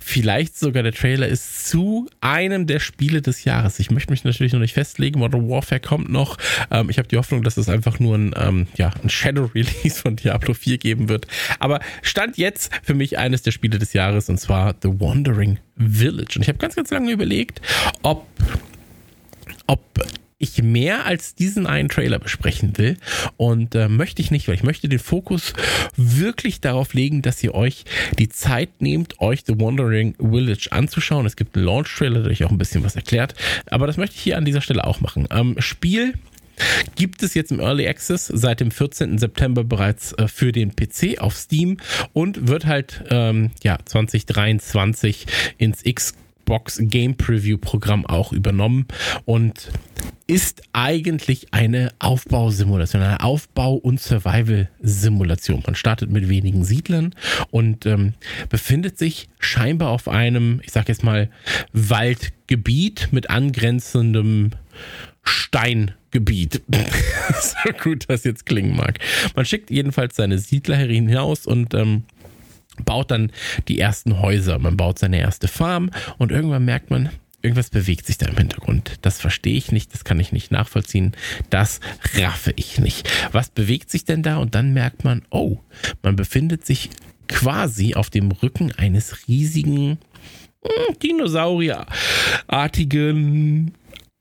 [0.00, 3.78] vielleicht sogar der Trailer ist zu einem der Spiele des Jahres.
[3.78, 5.20] Ich möchte mich natürlich noch nicht festlegen.
[5.20, 6.36] Modern Warfare kommt noch.
[6.70, 10.00] Ähm, ich habe die Hoffnung, dass es einfach nur ein, ähm, ja, ein Shadow Release
[10.00, 11.26] von Diablo 4 geben wird.
[11.58, 16.32] Aber stand jetzt für mich eines der Spiele des Jahres und zwar The Wandering Village.
[16.36, 17.60] Und ich habe ganz, ganz lange überlegt,
[18.02, 18.26] ob
[19.66, 19.80] ob
[20.40, 22.96] ich mehr als diesen einen Trailer besprechen will.
[23.36, 25.52] Und äh, möchte ich nicht, weil ich möchte den Fokus
[25.96, 27.84] wirklich darauf legen, dass ihr euch
[28.18, 31.26] die Zeit nehmt, euch The Wandering Village anzuschauen.
[31.26, 33.34] Es gibt einen Launch-Trailer, der euch auch ein bisschen was erklärt.
[33.66, 35.28] Aber das möchte ich hier an dieser Stelle auch machen.
[35.30, 36.14] Ähm, Spiel
[36.94, 39.18] Gibt es jetzt im Early Access seit dem 14.
[39.18, 41.78] September bereits äh, für den PC auf Steam
[42.12, 45.26] und wird halt ähm, ja 2023
[45.58, 46.14] ins X
[46.50, 48.86] Xbox Game Preview Programm auch übernommen
[49.24, 49.70] und
[50.26, 55.62] ist eigentlich eine Aufbausimulation, eine Aufbau- und Survival-Simulation.
[55.64, 57.14] Man startet mit wenigen Siedlern
[57.52, 58.14] und ähm,
[58.48, 61.30] befindet sich scheinbar auf einem, ich sag jetzt mal,
[61.72, 64.50] Waldgebiet mit angrenzendem
[65.22, 66.62] Steingebiet.
[67.40, 68.98] so gut das jetzt klingen mag.
[69.36, 72.02] Man schickt jedenfalls seine Siedler hinaus und ähm,
[72.84, 73.32] baut dann
[73.68, 74.58] die ersten Häuser.
[74.58, 77.10] Man baut seine erste Farm und irgendwann merkt man,
[77.42, 78.98] irgendwas bewegt sich da im Hintergrund.
[79.02, 81.12] Das verstehe ich nicht, das kann ich nicht nachvollziehen,
[81.48, 81.80] das
[82.14, 83.08] raffe ich nicht.
[83.32, 84.36] Was bewegt sich denn da?
[84.36, 85.58] Und dann merkt man, oh,
[86.02, 86.90] man befindet sich
[87.28, 89.98] quasi auf dem Rücken eines riesigen
[90.62, 93.72] hm, Dinosaurierartigen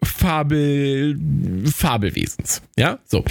[0.03, 1.17] Fabel,
[1.65, 2.61] Fabelwesens.
[2.77, 3.25] Ja, so.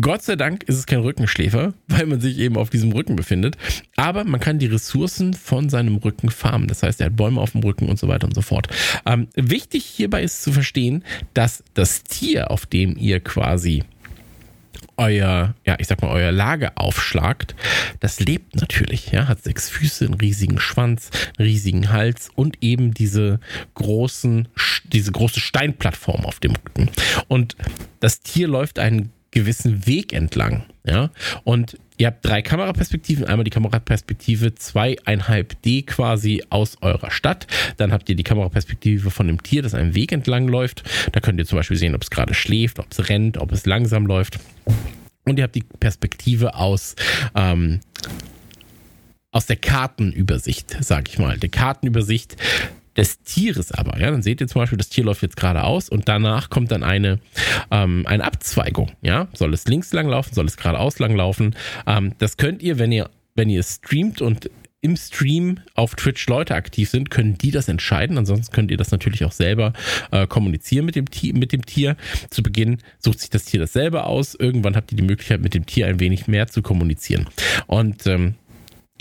[0.00, 3.56] Gott sei Dank ist es kein Rückenschläfer, weil man sich eben auf diesem Rücken befindet.
[3.96, 6.68] Aber man kann die Ressourcen von seinem Rücken farmen.
[6.68, 8.68] Das heißt, er hat Bäume auf dem Rücken und so weiter und so fort.
[9.04, 13.84] Ähm, wichtig hierbei ist zu verstehen, dass das Tier, auf dem ihr quasi
[14.96, 17.54] euer, ja, ich sag mal, euer Lager aufschlagt,
[18.00, 22.94] das lebt natürlich, ja, hat sechs Füße, einen riesigen Schwanz, einen riesigen Hals und eben
[22.94, 23.40] diese
[23.74, 24.48] großen,
[24.84, 26.90] diese große Steinplattform auf dem Rücken.
[27.28, 27.56] Und
[28.00, 31.10] das Tier läuft einen gewissen Weg entlang, ja,
[31.42, 33.26] und Ihr habt drei Kameraperspektiven.
[33.26, 37.46] Einmal die Kameraperspektive zweieinhalb D quasi aus eurer Stadt.
[37.76, 40.82] Dann habt ihr die Kameraperspektive von dem Tier, das einen Weg entlang läuft.
[41.12, 43.66] Da könnt ihr zum Beispiel sehen, ob es gerade schläft, ob es rennt, ob es
[43.66, 44.40] langsam läuft.
[45.24, 46.96] Und ihr habt die Perspektive aus
[47.36, 47.78] ähm,
[49.30, 51.38] aus der Kartenübersicht, sag ich mal.
[51.38, 52.36] Der Kartenübersicht
[52.96, 53.98] des Tieres aber.
[53.98, 56.82] Ja, dann seht ihr zum Beispiel, das Tier läuft jetzt geradeaus und danach kommt dann
[56.82, 57.18] eine,
[57.70, 58.92] ähm, eine Abzweigung.
[59.02, 61.56] Ja, soll es links lang laufen, soll es geradeaus lang laufen?
[61.86, 64.50] Ähm, das könnt ihr, wenn ihr, wenn ihr streamt und
[64.82, 68.18] im Stream auf Twitch Leute aktiv sind, können die das entscheiden.
[68.18, 69.72] Ansonsten könnt ihr das natürlich auch selber
[70.10, 71.04] äh, kommunizieren mit dem,
[71.38, 71.96] mit dem Tier.
[72.30, 74.34] Zu Beginn sucht sich das Tier das selber aus.
[74.34, 77.28] Irgendwann habt ihr die Möglichkeit, mit dem Tier ein wenig mehr zu kommunizieren.
[77.68, 78.34] Und ähm,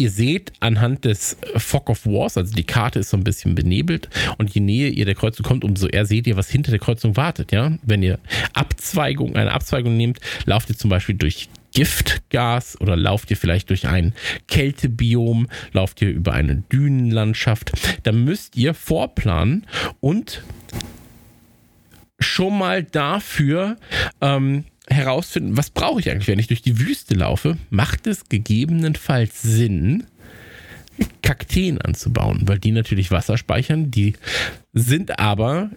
[0.01, 4.09] Ihr seht anhand des Fog of Wars, also die Karte ist so ein bisschen benebelt
[4.39, 7.17] und je näher ihr der Kreuzung kommt, umso eher seht ihr, was hinter der Kreuzung
[7.17, 7.51] wartet.
[7.51, 8.17] Ja, wenn ihr
[8.53, 13.85] Abzweigung, eine Abzweigung nehmt, lauft ihr zum Beispiel durch Giftgas oder lauft ihr vielleicht durch
[13.85, 14.15] ein
[14.47, 19.67] Kältebiom, lauft ihr über eine Dünenlandschaft, dann müsst ihr vorplanen
[19.99, 20.41] und
[22.19, 23.77] schon mal dafür
[24.19, 29.41] ähm, herausfinden, was brauche ich eigentlich, wenn ich durch die Wüste laufe, macht es gegebenenfalls
[29.41, 30.05] Sinn,
[31.21, 34.13] Kakteen anzubauen, weil die natürlich Wasser speichern, die
[34.73, 35.71] sind aber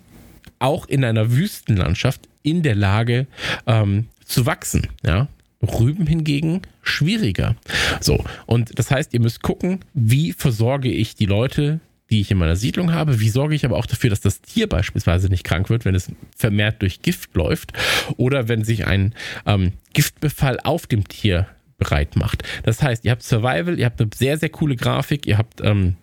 [0.58, 3.26] auch in einer Wüstenlandschaft in der Lage
[3.66, 4.88] ähm, zu wachsen.
[5.04, 5.28] Ja?
[5.62, 7.56] Rüben hingegen schwieriger.
[8.00, 12.38] So, und das heißt, ihr müsst gucken, wie versorge ich die Leute, die ich in
[12.38, 13.20] meiner Siedlung habe?
[13.20, 16.10] Wie sorge ich aber auch dafür, dass das Tier beispielsweise nicht krank wird, wenn es
[16.36, 17.72] vermehrt durch Gift läuft
[18.16, 19.14] oder wenn sich ein
[19.46, 22.42] ähm, Giftbefall auf dem Tier bereit macht?
[22.62, 25.96] Das heißt, ihr habt Survival, ihr habt eine sehr, sehr coole Grafik, ihr habt ähm,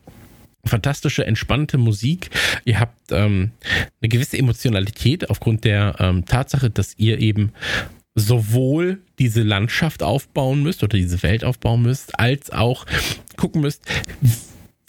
[0.65, 2.29] fantastische, entspannte Musik.
[2.65, 3.51] Ihr habt ähm,
[4.01, 7.51] eine gewisse Emotionalität aufgrund der ähm, Tatsache, dass ihr eben
[8.13, 12.85] sowohl diese Landschaft aufbauen müsst oder diese Welt aufbauen müsst, als auch
[13.37, 13.85] gucken müsst,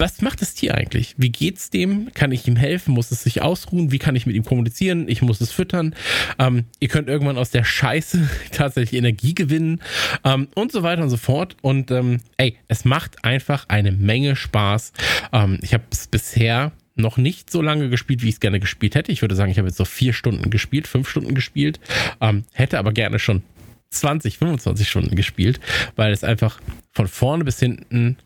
[0.02, 1.14] was macht das Tier eigentlich?
[1.16, 2.12] Wie geht's dem?
[2.12, 2.92] Kann ich ihm helfen?
[2.92, 3.92] Muss es sich ausruhen?
[3.92, 5.06] Wie kann ich mit ihm kommunizieren?
[5.08, 5.94] Ich muss es füttern.
[6.40, 9.80] Ähm, ihr könnt irgendwann aus der Scheiße tatsächlich Energie gewinnen
[10.24, 11.54] ähm, und so weiter und so fort.
[11.62, 14.92] Und ähm, ey, es macht einfach eine Menge Spaß.
[15.32, 18.96] Ähm, ich habe es bisher noch nicht so lange gespielt, wie ich es gerne gespielt
[18.96, 19.12] hätte.
[19.12, 21.78] Ich würde sagen, ich habe jetzt so vier Stunden gespielt, fünf Stunden gespielt,
[22.20, 23.44] ähm, hätte aber gerne schon
[23.90, 25.60] 20, 25 Stunden gespielt,
[25.94, 26.60] weil es einfach
[26.90, 28.16] von vorne bis hinten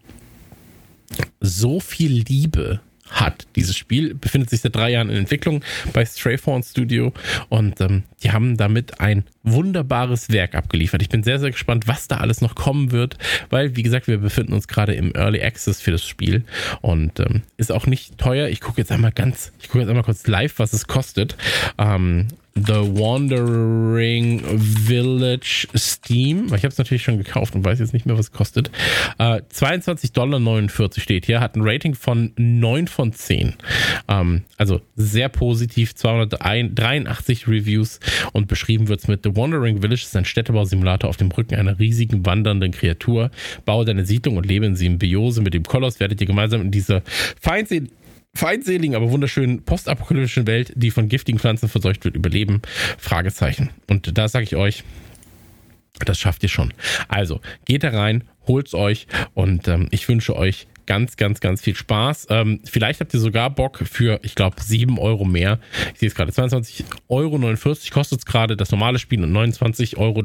[1.40, 3.46] so viel Liebe hat.
[3.56, 7.12] Dieses Spiel befindet sich seit drei Jahren in Entwicklung bei Strayfawn Studio
[7.48, 11.02] und ähm, die haben damit ein wunderbares Werk abgeliefert.
[11.02, 13.16] Ich bin sehr, sehr gespannt, was da alles noch kommen wird,
[13.50, 16.44] weil, wie gesagt, wir befinden uns gerade im Early Access für das Spiel
[16.80, 18.48] und ähm, ist auch nicht teuer.
[18.48, 21.36] Ich gucke jetzt einmal ganz, ich gucke jetzt einmal kurz live, was es kostet.
[21.78, 26.46] Ähm, The Wandering Village Steam.
[26.46, 28.70] Ich habe es natürlich schon gekauft und weiß jetzt nicht mehr, was es kostet.
[29.18, 31.40] Äh, 22,49 Dollar steht hier.
[31.40, 33.56] Hat ein Rating von 9 von 10.
[34.08, 35.94] Ähm, also sehr positiv.
[35.94, 38.00] 283 Reviews
[38.32, 40.02] und beschrieben wird es mit The Wandering Village.
[40.04, 43.30] Ist ein Städtebausimulator auf dem Rücken einer riesigen wandernden Kreatur.
[43.66, 46.00] Baue deine Siedlung und lebe in Symbiose mit dem Koloss.
[46.00, 47.02] Werdet ihr gemeinsam in dieser
[47.38, 47.90] feindseligen
[48.36, 52.62] feindseligen, aber wunderschönen postapokalyptischen Welt, die von giftigen Pflanzen verseucht wird, überleben?
[52.98, 53.70] Fragezeichen.
[53.88, 54.84] Und da sage ich euch,
[56.04, 56.72] das schafft ihr schon.
[57.08, 61.74] Also, geht da rein, holt's euch und ähm, ich wünsche euch ganz, ganz, ganz viel
[61.74, 62.28] Spaß.
[62.30, 65.58] Ähm, vielleicht habt ihr sogar Bock für, ich glaube, 7 Euro mehr.
[65.94, 67.38] Ich sehe es gerade, 22,49 Euro
[67.90, 70.22] kostet es gerade das normale Spiel und 29,23 Euro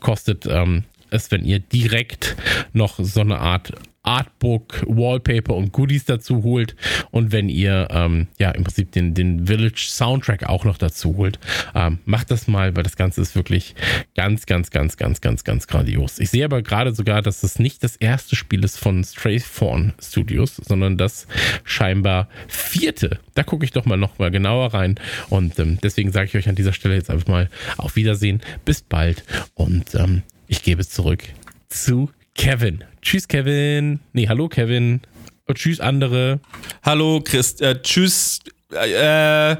[0.00, 2.36] kostet ähm, es, wenn ihr direkt
[2.72, 6.74] noch so eine Art Artbook, Wallpaper und Goodies dazu holt
[7.10, 11.38] und wenn ihr ähm, ja im Prinzip den, den Village Soundtrack auch noch dazu holt,
[11.74, 13.74] ähm, macht das mal, weil das Ganze ist wirklich
[14.16, 16.18] ganz, ganz, ganz, ganz, ganz, ganz grandios.
[16.18, 20.56] Ich sehe aber gerade sogar, dass es nicht das erste Spiel ist von Straythorn Studios,
[20.56, 21.26] sondern das
[21.64, 23.20] scheinbar vierte.
[23.34, 24.94] Da gucke ich doch mal noch mal genauer rein
[25.28, 28.80] und ähm, deswegen sage ich euch an dieser Stelle jetzt einfach mal auf Wiedersehen, bis
[28.80, 31.24] bald und ähm, ich gebe zurück
[31.68, 32.84] zu Kevin.
[33.02, 34.00] Tschüss, Kevin.
[34.12, 35.00] Nee, hallo, Kevin.
[35.46, 36.40] Und tschüss, andere.
[36.82, 37.60] Hallo, Christ.
[37.60, 38.40] Äh, tschüss.
[38.70, 39.56] Äh,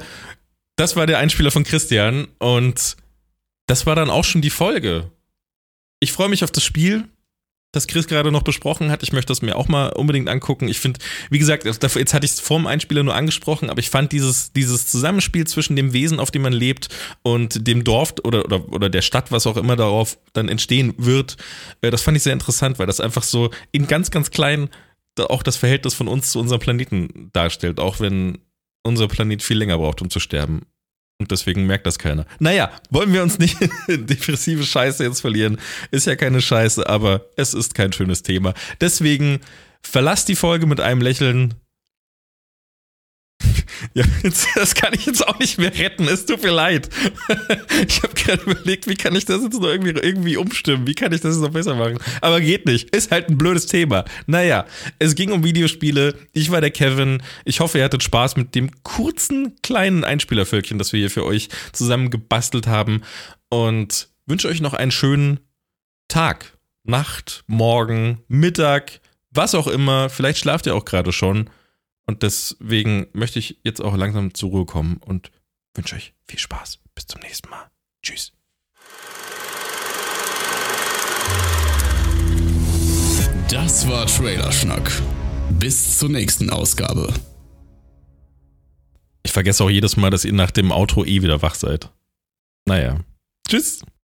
[0.76, 2.96] das war der Einspieler von Christian und
[3.66, 5.10] das war dann auch schon die Folge.
[6.00, 7.08] Ich freue mich auf das Spiel
[7.72, 9.02] das Chris gerade noch besprochen hat.
[9.02, 10.68] Ich möchte das mir auch mal unbedingt angucken.
[10.68, 10.98] Ich finde,
[11.30, 11.82] wie gesagt, jetzt
[12.14, 15.76] hatte ich es vor dem Einspieler nur angesprochen, aber ich fand dieses, dieses Zusammenspiel zwischen
[15.76, 16.88] dem Wesen, auf dem man lebt
[17.22, 21.36] und dem Dorf oder, oder, oder der Stadt, was auch immer darauf dann entstehen wird,
[21.80, 24.68] äh, das fand ich sehr interessant, weil das einfach so in ganz, ganz klein
[25.18, 28.38] auch das Verhältnis von uns zu unserem Planeten darstellt, auch wenn
[28.82, 30.62] unser Planet viel länger braucht, um zu sterben.
[31.20, 32.24] Und deswegen merkt das keiner.
[32.38, 35.58] Naja, wollen wir uns nicht in depressive Scheiße jetzt verlieren.
[35.90, 38.54] Ist ja keine Scheiße, aber es ist kein schönes Thema.
[38.80, 39.40] Deswegen
[39.82, 41.54] verlasst die Folge mit einem Lächeln.
[43.94, 44.04] Ja,
[44.54, 46.06] das kann ich jetzt auch nicht mehr retten.
[46.06, 46.88] Es tut mir leid.
[47.88, 50.86] Ich habe gerade überlegt, wie kann ich das jetzt noch irgendwie, irgendwie umstimmen?
[50.86, 51.98] Wie kann ich das jetzt noch besser machen?
[52.20, 52.94] Aber geht nicht.
[52.94, 54.04] Ist halt ein blödes Thema.
[54.26, 54.66] Naja,
[54.98, 56.14] es ging um Videospiele.
[56.32, 57.22] Ich war der Kevin.
[57.44, 61.48] Ich hoffe, ihr hattet Spaß mit dem kurzen, kleinen Einspielervölkchen, das wir hier für euch
[61.72, 63.02] zusammen gebastelt haben.
[63.48, 65.40] Und wünsche euch noch einen schönen
[66.08, 69.00] Tag, Nacht, Morgen, Mittag,
[69.30, 70.10] was auch immer.
[70.10, 71.50] Vielleicht schlaft ihr auch gerade schon.
[72.10, 75.30] Und deswegen möchte ich jetzt auch langsam zur Ruhe kommen und
[75.76, 76.80] wünsche euch viel Spaß.
[76.92, 77.70] Bis zum nächsten Mal.
[78.02, 78.32] Tschüss.
[83.48, 84.90] Das war Trailerschnack.
[85.60, 87.14] Bis zur nächsten Ausgabe.
[89.22, 91.92] Ich vergesse auch jedes Mal, dass ihr nach dem Outro eh wieder wach seid.
[92.66, 92.98] Naja.
[93.46, 93.84] Tschüss.